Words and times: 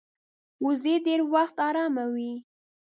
وزې 0.65 0.95
ډېر 1.05 1.19
وخت 1.33 1.55
آرامه 1.67 2.05
وي 2.13 2.33